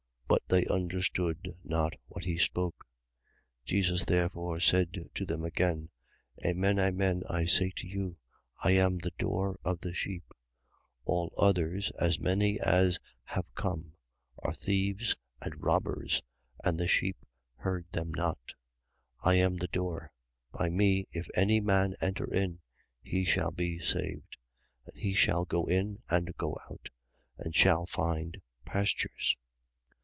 But 0.31 0.47
they 0.47 0.63
understood 0.67 1.57
not 1.61 1.93
what 2.07 2.23
he 2.23 2.37
spoke. 2.37 2.85
10:7. 3.63 3.65
Jesus 3.65 4.05
therefore 4.05 4.61
said 4.61 5.09
to 5.13 5.25
them 5.25 5.43
again: 5.43 5.89
Amen, 6.45 6.79
amen, 6.79 7.23
I 7.29 7.43
say 7.43 7.69
to 7.75 7.85
you, 7.87 8.15
I 8.63 8.71
am 8.71 8.97
the 8.97 9.11
door 9.19 9.59
of 9.65 9.81
the 9.81 9.93
sheep. 9.93 10.23
10:8. 10.29 10.35
All 11.03 11.33
others, 11.37 11.91
as 11.99 12.17
many 12.19 12.57
as 12.61 12.97
have 13.25 13.53
come, 13.55 13.93
are 14.39 14.53
thieves 14.53 15.17
and 15.41 15.61
robbers: 15.61 16.21
and 16.63 16.79
the 16.79 16.87
sheep 16.87 17.17
heard 17.57 17.85
them 17.91 18.13
not. 18.13 18.37
10:9. 19.25 19.31
I 19.31 19.35
am 19.35 19.57
the 19.57 19.67
door. 19.67 20.13
By 20.53 20.69
me, 20.69 21.07
if 21.11 21.27
any 21.35 21.59
man 21.59 21.93
enter 21.99 22.33
in, 22.33 22.59
he 23.01 23.25
shall 23.25 23.51
be 23.51 23.79
saved: 23.79 24.37
and 24.85 24.95
he 24.95 25.13
shall 25.13 25.43
go 25.43 25.65
in 25.65 26.01
and 26.09 26.33
go 26.37 26.57
out, 26.69 26.89
and 27.37 27.53
shall 27.53 27.85
find 27.85 28.41
pastures. 28.63 29.35